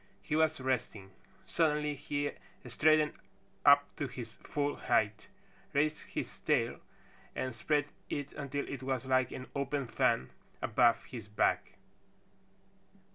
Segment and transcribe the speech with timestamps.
[0.23, 1.11] He was resting.
[1.45, 2.31] Suddenly he
[2.67, 3.13] straightened
[3.63, 5.27] up to his full height,
[5.73, 6.79] raised his tail
[7.35, 11.73] and spread it until it was like an open fan above his back.